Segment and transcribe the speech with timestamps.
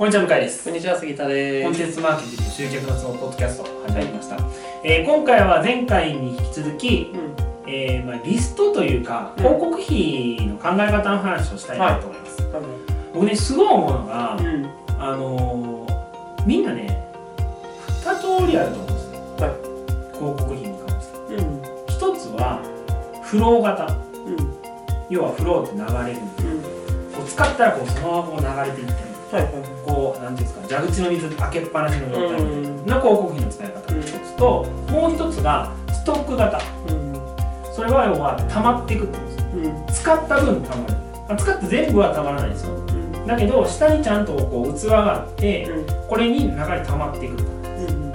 [0.00, 0.64] こんにちは、向井です。
[0.64, 1.80] こんにちは、杉田でコンす。
[1.82, 4.38] テンツマーケティング集客のそのポッドキャスト始まりました。
[4.82, 7.70] えー今回は前回に引き続き、うん。
[7.70, 12.42] えーまあ、リストというか、うん広告費の考え方の話をしたいなと思います。
[12.44, 12.62] は
[13.12, 14.42] 僕ね、すごい思うのが、い。
[14.42, 14.70] うん。
[14.98, 17.06] あのーみんなね、
[18.02, 19.20] 二通りあると思うんですよ。
[19.36, 21.34] はい広告費に関して。
[21.34, 21.62] うん。
[21.88, 22.62] 一つは、
[23.22, 23.84] フロー型。
[23.84, 24.54] うん。
[25.10, 26.20] 要はフローって流れる。
[26.54, 26.62] うん。
[27.12, 29.10] こう使ったらこうそのままこう流れていってる。
[29.30, 29.79] はいはい。
[29.90, 32.40] こう、なんていうんですか、蛇口の水開けっぱなしの状態。
[32.40, 32.86] うん。
[32.86, 37.10] の広告費の使い方の一つと、もう一つがストック型うん。
[37.74, 39.86] それは要は溜まっていくってことですうん。
[39.92, 40.94] 使った分溜まる
[41.28, 42.84] まあ使って全部は溜まらないですよ
[43.26, 45.68] だけど下にちゃんとこう器があって
[46.08, 48.12] これに流れ溜まっていくとうん。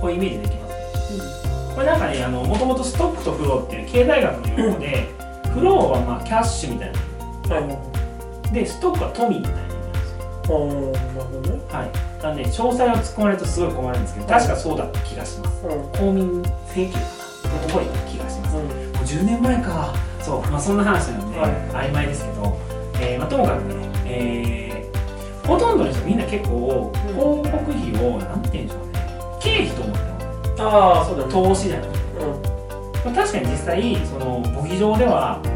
[0.00, 5.08] こういうイメージできますこれなんかねもともとストックとフローっていう経済学の用語で
[5.54, 8.54] フローはまあキャッシュみたいなはいはい。
[8.54, 9.58] でストックは富みたいな
[10.54, 11.60] 意味なるほどね。
[11.70, 12.22] はい。
[12.22, 15.66] なんで詳細を突っ込まれるとすごい困るんですけど確かそうだった気がします。
[15.66, 15.82] うん。
[15.92, 16.42] 公民
[16.74, 17.04] 請求かな
[17.68, 18.56] 覚えた気がします。
[18.56, 18.64] うん。
[18.64, 18.72] もう
[19.04, 19.94] 10年前か。
[20.20, 20.50] そう。
[20.50, 21.50] まあそんな話なので、はい。
[21.90, 22.58] 曖昧ですけど、
[23.00, 23.74] えーまあ、ともかくね、
[24.06, 27.14] えーほとんどの人みんな結構うん。
[27.14, 28.92] 広告費をなんて言うんでしょうね。
[29.40, 30.62] 経費と思ってます。
[30.62, 31.32] ああ、そうだね。
[31.32, 31.92] 投資じゃない、う
[33.04, 35.46] まあ、確かに実際その簿記上ではん。
[35.46, 35.50] う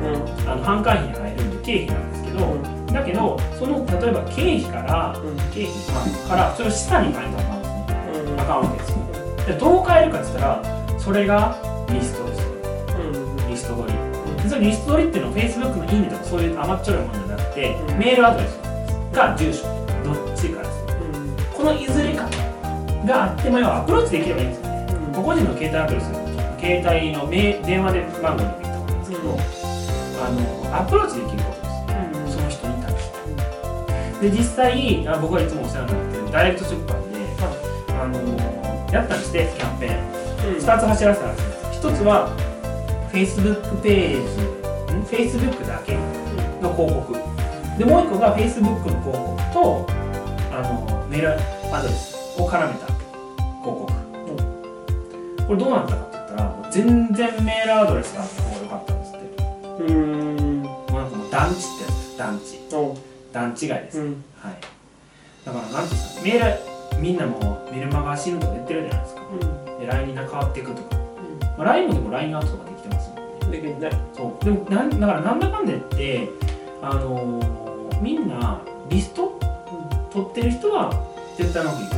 [0.46, 0.48] ん。
[0.48, 5.36] あの販管費に入るんで経費なんですけど、だけどその例えば経費からうん。
[5.52, 8.40] 経費、まあ、からそれを下に書いたあかんですねうん。
[8.40, 8.96] あかんわけですよ
[9.46, 11.56] でどう変えるかって言ったらそれが
[11.92, 12.50] リストですよ
[12.98, 13.48] うん。
[13.48, 13.98] リスト取り
[14.42, 18.58] でそのリスト取りっていうのは Facebook のいいねとかそういう甘っちょろいものじゃなくて、うんメールアドレス
[19.14, 19.64] か住所
[20.04, 20.70] どっちかです
[21.14, 21.36] うん。
[21.54, 22.28] このいずれか
[23.06, 25.22] があっても要はアプローチできればいいんですよねうん。
[25.22, 26.06] 個人の携帯アドレス
[26.60, 29.40] 携帯のメ電話で番号でもいいと思うんですけど、うん
[30.20, 31.39] あのアプローチできる
[34.20, 37.18] で実際あ僕がいつもお世話になってるダイレクト出版で、
[37.88, 38.18] あの
[38.92, 40.54] やったんですってキャンペーン。
[40.54, 40.56] うん。
[40.56, 42.28] 2つ走らせたらしいです1つは
[43.12, 44.42] Facebook ページ
[44.94, 45.96] ん？Facebook だけ
[46.60, 47.14] の広告。
[47.78, 49.86] でもう1個が Facebook の広告と
[50.52, 51.32] あのメール
[51.74, 52.86] アドレスを絡めた
[53.62, 53.92] 広告、
[55.46, 59.84] これどうなったかって言ったら全然メールアドレスがあった方が良かったんですって。
[59.84, 60.62] うん。
[60.62, 62.60] もうなんかもう団地ってやつ団地。
[62.74, 62.94] お
[63.32, 64.24] 団地外です、うん。
[64.40, 64.54] はい。
[65.44, 69.22] だからなんていうんですかメールみんなもうメルマガ死ぬとか言ってるじゃないですか。
[69.22, 69.80] うん。
[69.80, 70.96] で LINE に変わっていくとか、
[71.56, 73.22] まあ、LINE もでも LINE アウトとかできてますよね。
[73.50, 73.90] できるね。
[74.14, 74.44] そう。
[74.44, 76.28] でもなんだからなんだかんだ言って
[76.82, 77.60] あのー
[78.00, 79.38] みんなリスト
[80.10, 80.90] 取ってる人は
[81.36, 81.94] 絶対うまくいく。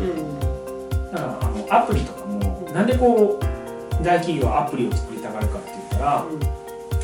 [0.00, 1.10] うん。
[1.10, 6.24] だからあのアプリとかもなんでこう大企業はアプリを作りたがるかって言ったら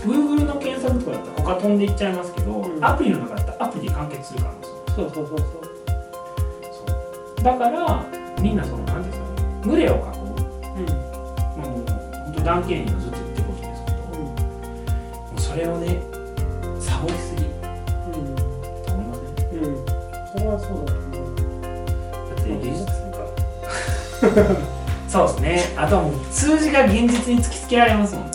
[0.05, 4.55] Google の検索とかだったら他飛んでいっちゃいますけど、うんアプリの中だったらアプリで完結するから
[4.95, 7.43] そうそうそうそう。
[7.43, 8.05] だから
[8.41, 9.31] みんなその何ですかね
[9.65, 10.87] 群れを囲う、うん。
[10.87, 14.35] まあ、もう本当断言がずっと言ってることですけど、も
[15.37, 16.01] うそれをね
[16.81, 18.37] サボりすぎうん。
[18.85, 19.71] と思いませんうん。
[20.33, 21.35] それはそうだと思う。
[21.62, 23.17] だって技術か
[25.16, 25.75] そうですね。
[25.77, 28.32] あとはもう数字が現実に突きつけられますもんね。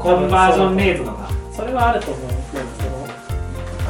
[0.00, 1.28] コンバージョンレートとか。
[1.52, 2.42] それはあると思うなんか
[2.78, 3.08] その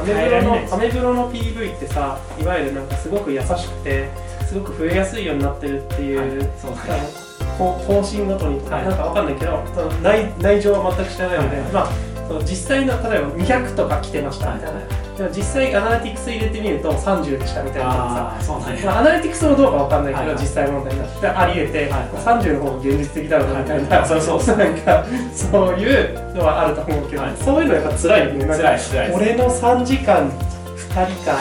[0.01, 4.09] アメブロのアメブロの PV ってさいわゆるなんかすごく優しくて
[4.47, 6.29] すごく増えやすいようになってるっていう、はい
[6.59, 8.85] そうあのこう更新ごとにとか、はい。
[8.85, 11.89] なんかわかんないけどその内内情は全く知らないので、はいまあ
[12.27, 14.81] その実際の例えば200とか来てましたみたいな、
[15.19, 18.85] でも実際アナリティクス入れてみると30でしたみたいなさそうなんや。
[18.85, 20.41] まあ、アナリティクスもどうかわかんないけど、はいはい。
[20.41, 22.09] 実際問題になってあり得て、はい
[22.39, 24.57] 30の方が現実的だろうなみたいな、はいそうそうそう。
[24.57, 27.35] なんかそういうのはあると思うけど、はい。
[27.35, 28.45] そういうのやっぱ辛いよね。
[28.45, 29.07] なんか辛い辛い。
[29.07, 31.35] です俺の3時間2人かみた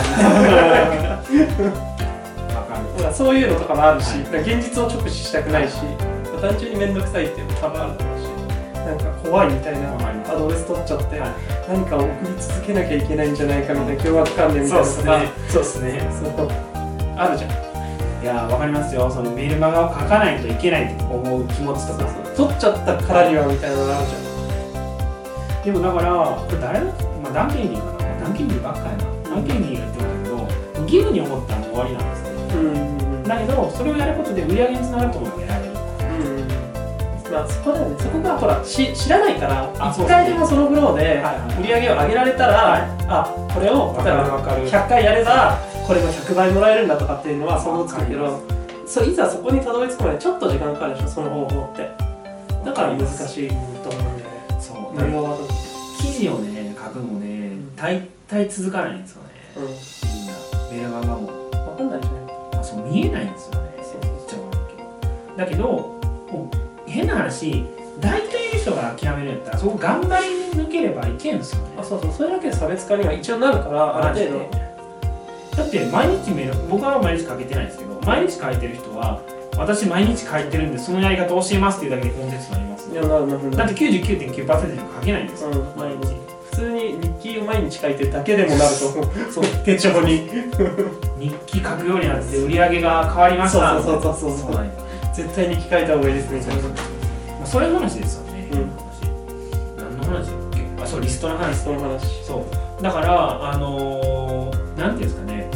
[2.99, 5.77] いな そういうのとかもあるし、現実を直視したくないし、
[6.43, 8.08] 単純に面倒くさいっていうのも多分あると
[8.89, 9.93] なんか怖いみたいな
[10.33, 11.31] アドレス取っちゃって、はい。
[11.69, 15.51] 何かを送り続けなきゃいけないんじゃないかみたいな凶悪観念みたそいうなのとかっすね。
[15.53, 16.01] そうっすね。
[16.09, 16.49] そう
[17.17, 17.51] あるじゃん。
[18.23, 19.11] いやーわかりますよ。
[19.11, 22.09] そのメールマガを書かないといけないって思う気持ちとか。
[22.35, 24.15] 取っちゃったからにはみたいなのがあるじ
[25.71, 26.13] でもだから
[26.49, 26.87] これ誰だ？
[27.23, 28.21] まあダンケンディかな。
[28.25, 29.05] ダンケンディばっかやな。
[29.29, 30.49] ダンケンディが言ってましたけど
[30.83, 32.29] 義務に思ったら終わりなんですね。
[32.49, 32.63] ゃんう
[33.19, 35.48] んだけどそれをやることで売り上げにつながると思うのがやれる
[37.31, 41.23] まあそこだよねそこがほらし知らないからあそう一回でもそのフローで
[41.61, 42.81] 売り上げを上げられたら、はい。
[43.09, 44.69] あこれを例えばるわかる。
[44.69, 48.43] 100回やればこれが100倍もらえるんだとかっていうのは想像つくけど
[48.87, 51.91] そういざそこにたどり着くまでちょっと時間かかるでしょその方法って。
[52.65, 54.61] だから難しいと思うんだよね。
[54.61, 54.95] そう。
[54.97, 55.37] 内容は
[55.99, 59.29] 記事をね書くのもね大体続かないんですよね。
[59.57, 59.65] うん。
[59.65, 60.89] みんな。
[60.89, 61.49] メルマガも。
[62.91, 63.69] 見えないんですよね
[65.37, 66.01] だけど
[66.89, 67.65] 変な話
[68.01, 70.27] 大体の人が諦めるんやったらそこ頑張り
[70.61, 71.75] 抜ければいけんですよね。
[71.79, 72.13] あそうそう。
[72.13, 74.69] それだけで差別化には一応なるからある程度。
[75.57, 79.21] だって毎日メール僕は毎日書けてないんですけど毎日書いてる人は
[79.57, 82.91] 私毎日書いてるんでそのやり方を教えますっていうだけでコンテンツになります。
[82.91, 85.57] いやなるなるだって99.9%しか書けないんですよ、うん。
[85.77, 86.15] 毎日。
[86.51, 88.77] 普通に日記を毎日書いてるだけでもなると
[89.31, 89.45] そう。
[89.65, 90.29] 手帳に。
[91.19, 93.83] 日記書くようになって売り上げが変わりました。
[93.83, 94.51] そうそうそうそうそう。
[94.53, 94.71] なんや
[95.19, 96.41] 絶対に日記書いた方がいいですね。
[97.39, 97.65] まあ、そう。
[97.65, 98.87] いう話ですよね、うん話
[99.77, 100.27] 何の話。
[100.27, 101.59] だっけあそうリストの話。
[101.59, 102.47] その話そ
[102.79, 102.83] う。
[102.83, 105.51] だからあのー、なんていうんですかね。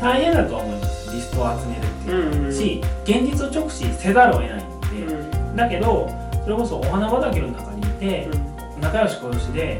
[0.00, 1.14] 大変だとは思います。
[1.14, 5.56] リストを集めるっていう、うんうんし現実を直視せざるを得ないんで、うん。
[5.56, 6.08] だけど
[6.44, 8.28] それこそお花畑の中にいて、
[8.80, 9.78] 仲良し小良しで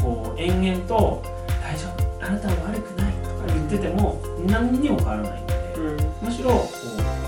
[0.00, 1.20] こう延々と
[1.60, 2.24] 「大丈夫。
[2.24, 5.80] あなたは悪くない」とか言ってても何にも変わらないんで、う
[6.24, 6.26] ん。
[6.28, 6.68] むしろこ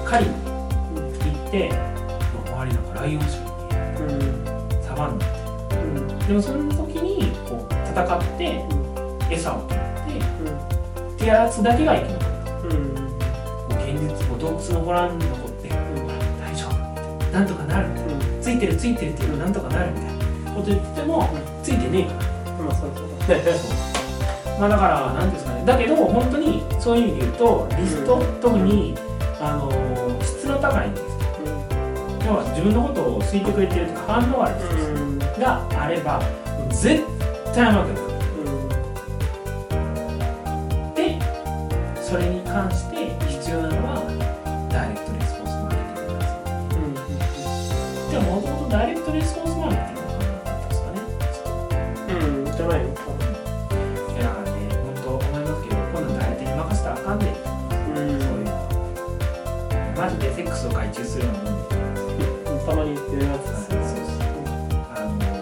[0.04, 0.55] う狩りに
[1.50, 1.68] て、
[2.48, 2.84] まあ周りなん。
[2.84, 4.16] かライオンしかいないう。
[4.18, 5.26] んサバンナ
[6.26, 8.64] でもその時にこう戦って
[9.30, 15.68] 餌を取ってってやつだけが生き残るうんもう現実もう洞窟のご覧に残って
[16.40, 16.72] 「大丈夫」
[17.32, 18.16] なんとかなるみたいな。
[18.40, 21.28] ついてるついてるっていうのなんとかなるみたいなこと言っても
[21.64, 22.12] ついてねえか
[22.58, 22.64] ら。
[22.64, 23.42] まあそうそうだね。
[24.60, 25.62] まあだからなんていうんですかね。
[25.66, 28.94] だけど本当にそういう意味で言うとリスト、特に
[29.40, 29.70] あの
[30.22, 30.88] 質の高い
[32.26, 35.18] 要は自分のことを好いてくれてるとか反応があるうん。
[35.18, 36.20] 人があれば
[36.70, 37.04] 絶
[37.54, 38.06] 対うまくいく
[40.94, 41.18] で
[42.02, 42.96] それに関して
[43.28, 44.02] 必要なのは
[44.70, 47.06] ダイレクトレスポンスマーケティングなん。
[47.06, 50.98] ですよでももともとダイレクトレスポンスマーケティングの考え方ですかね
[52.08, 52.44] うん。
[52.46, 52.90] じゃないのい
[54.18, 56.02] やだからね本当思いますけどこん。
[56.08, 56.18] なん。
[56.18, 57.18] 誰手に任せたらあかん。
[57.18, 57.34] で、うん。
[57.94, 58.46] そういう
[59.96, 61.65] マジでセックスを外注するようなもん。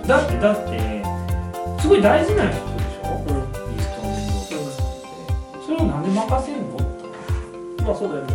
[0.06, 1.03] だってだって
[1.81, 3.06] すごい大事な人でしょ？
[3.27, 3.35] うん。
[3.77, 4.65] リストの面倒と
[5.59, 6.77] かそれをなんで任せんの？
[7.85, 8.33] まあそうだよね。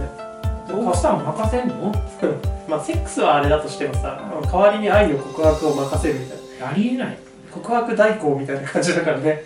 [0.72, 1.94] 奥さん任せんの？
[2.68, 6.70] まあセックスはあれだとしてもさ代わりに愛の告白を任せるみたいな。
[6.70, 7.18] ありえない。
[7.52, 9.44] 告白代行みたいな感じだからね。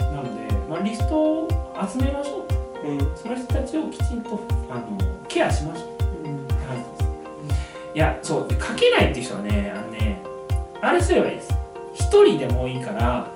[0.00, 1.48] なので、まあ、リストを
[1.88, 2.46] 集めましょ
[2.84, 2.88] う。
[2.88, 2.98] うん。
[3.16, 4.40] その人たちをきちんと
[4.70, 4.98] あの
[5.28, 5.91] ケアしましょう
[7.94, 10.22] いやそうで書けないっていう人はねあのね
[10.80, 11.52] あれすればいいです。
[11.94, 13.26] 一人でもいいから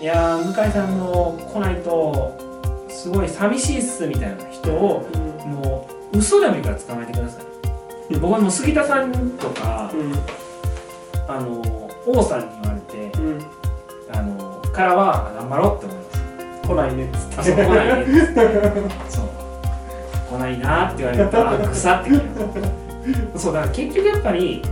[0.00, 2.36] いやー向井さんの来ないと
[2.88, 5.08] すごい寂しいっすみたいな人を
[5.44, 8.16] もう嘘でもいいから捕まえてください。
[8.18, 10.12] 僕はもう杉田さんとかうん。
[11.28, 11.60] あの
[12.06, 12.80] 王さんに言われ
[13.10, 13.44] てうん。
[14.12, 16.68] あのからは頑張ろうって思います。
[16.68, 17.36] 来ないねっつって。
[17.40, 18.14] あそこ来ないね
[19.08, 19.26] そう。
[20.30, 22.22] 来ないなって言われるとあ腐ってくる
[23.36, 24.62] そうだから結局やっぱり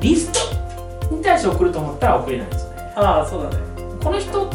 [0.00, 0.30] リス
[1.08, 2.92] トに対して送ると思ったら送れないんですよね。
[2.96, 3.56] ああそうだね。
[4.02, 4.50] この人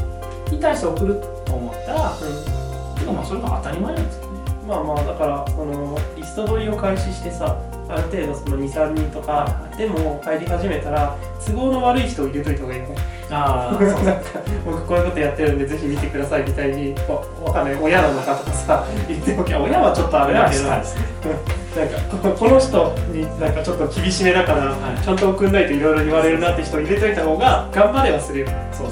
[0.51, 1.15] に対して送る
[1.45, 4.39] と思ったらうてかまあそれが当たり前なんですけどね。
[4.65, 7.57] んまあまあだからそのリスト取りを開始してさ
[7.88, 12.95] ある程度その23人とかでも入り始めたら都合の悪い人を入れといた方がいいね。
[13.31, 20.63] ああ なんか僕こういうことやってるんでぜひ見てくださいみたいにわわかんない親なのかとかさ言っておきゃ親はちょっとあれだけど
[21.80, 24.98] なんかここの人になんかちょっと厳しめだから、はい。
[25.02, 28.90] ちゃんと送んないといろいろ言われるなって人を入れといた方が頑張れはするよそう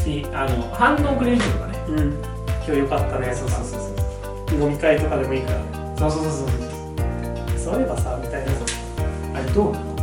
[0.00, 1.76] しあの反応くれる人とかね。
[1.88, 2.22] うん
[2.66, 3.88] 今日よかったねとかそうそ
[4.56, 5.58] う飲み会とかでもいいから。
[5.58, 5.64] ね
[5.98, 6.58] そうそうそうそうそう。
[7.58, 8.52] そういえばさみたいな。
[9.34, 9.90] あれどうなの？
[9.90, 9.96] うん。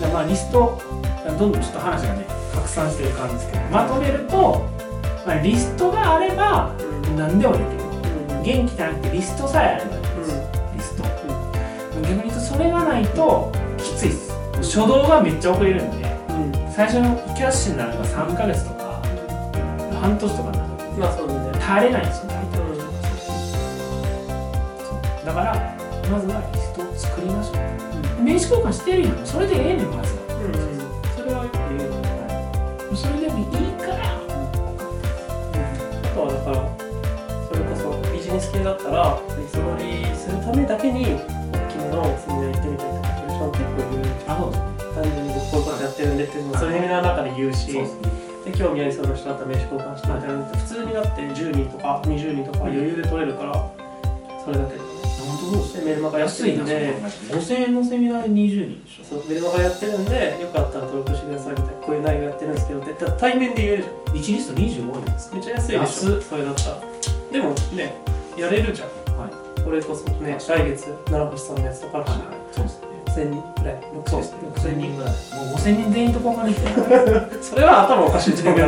[0.00, 0.80] でまあリスト
[1.26, 2.24] どんどんちょっと話がね
[2.54, 4.64] 拡散してる感じですけどまとめると、
[5.26, 7.16] まあ、リストがあればうん。
[7.16, 7.70] 何でもできる。
[7.70, 7.75] うん
[8.46, 10.30] 元気じゃなくてリストさえあればいいんです、
[10.76, 11.02] リスト、
[12.00, 14.30] 逆に言うとそれがないときついっす。
[14.58, 16.32] 初動がめっちゃ遅れるんでう
[16.68, 16.72] ん。
[16.72, 19.02] 最初のキャッシュになるのが3ヶ月とか
[20.00, 21.58] 半年とかになるんでまあそうだね。
[21.58, 22.28] 耐えれないんですよ。
[22.28, 22.76] 大体のう
[25.26, 25.76] だから
[26.08, 28.22] まずはリストを作りましょう。
[28.22, 30.25] 名刺交換してるやんそれでええねんまずは
[38.66, 41.06] だったらリスト取りするためだけに大
[41.70, 44.50] きめのセミナー行ってみたりとかする人も結構いるあそう。
[44.50, 47.86] ですね単純に僕こういうことやってるんでっていうのをそれの中で言うしそう
[48.44, 53.54] で興味ありそうな人だったら名刺交換してみたいな普通になって10人とか20人とか余裕で取れるから
[54.42, 54.80] それだけで。
[54.80, 54.86] ね
[55.26, 56.94] 本当そうっすでメルマガやってるんで。
[57.30, 59.04] 5000円のセミナーで20人でしょ。
[59.04, 64.16] そうメルマガやってるんでよかったら登録してくださいみたいなこういう内容やってるんですけどってだ対面で言えるじゃん。
[64.16, 66.20] 1リスト25円ですめっちゃ安いでしょ。
[66.22, 66.80] それだったら。
[67.32, 67.94] でもね
[68.36, 68.88] やれるじゃん。
[69.18, 69.62] はい。
[69.62, 72.12] これこそね来月奈良星さんのやつとかあるし
[72.52, 72.86] そうですね。
[73.06, 75.12] 5000人くらいそう6000 6000人人ぐらい。
[75.12, 78.66] もう5000人全員と交換でそれは頭おかしいと思うよ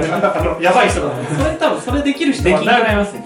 [0.60, 3.24] やばい人だそれ多分それできる人なますね。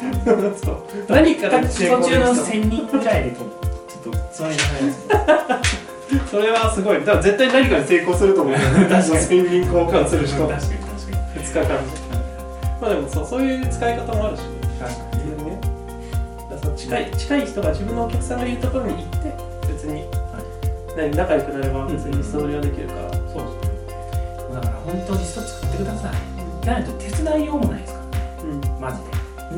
[1.08, 4.82] 何か中のできそう1000人ぐらいでこうちょっとつまみなさい。
[4.82, 7.00] ますそれはすごい。
[7.00, 9.02] だから絶対何かで成功すると思うよ確かに。
[9.04, 10.78] 1000人交換する人2確かに。
[10.78, 11.44] 確かに。
[11.44, 12.12] 日間で。
[12.80, 14.46] まあでもそうそういう使い方もあるしね
[16.76, 19.34] 近い近い人が自分のお客さんがいるところに行って
[19.68, 20.04] 別に、
[20.96, 23.74] 何仲良くなれば別に素通りはできるから、そうですね。
[24.54, 26.12] だから本当リスト作ってください。
[26.62, 28.10] じゃないと手伝いようもないですからね。
[28.44, 28.80] うん。
[28.80, 29.04] マジで。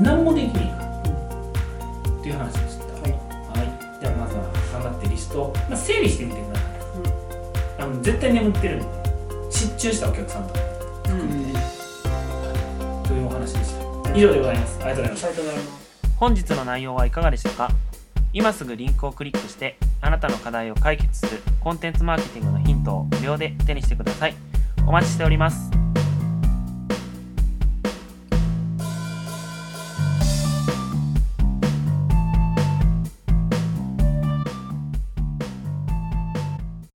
[0.00, 0.85] 何もできないから。
[2.21, 2.85] っていう話でした。
[2.85, 3.11] はい。
[3.11, 4.42] はい、じゃあまずは
[4.73, 6.64] 頑張ってリスト、まあ、整理してみてください、
[7.80, 8.87] あの絶対眠ってるんで。
[9.50, 10.61] 失注したお客さんとか。
[13.06, 14.16] というお話でした。
[14.16, 14.78] 以上でございます。
[14.83, 15.64] ありがとうございますサイトがあるの
[16.16, 17.71] 本日の内容はいかがでしたか？
[18.33, 24.35] 今すぐリンクをクリックしてあなたの課題を解決するコンテンツマーケティングのヒントを無料で手にしてください。
[24.87, 25.84] お待ちしております。